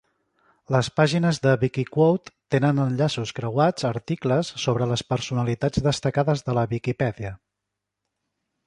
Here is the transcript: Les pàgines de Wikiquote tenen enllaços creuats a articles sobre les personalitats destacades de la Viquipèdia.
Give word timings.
Les 0.75 0.87
pàgines 0.99 1.39
de 1.43 1.51
Wikiquote 1.63 2.33
tenen 2.55 2.81
enllaços 2.85 3.35
creuats 3.41 3.85
a 3.87 3.93
articles 3.93 4.51
sobre 4.65 4.89
les 4.95 5.05
personalitats 5.15 5.87
destacades 5.91 6.45
de 6.51 6.59
la 6.63 6.67
Viquipèdia. 6.75 7.37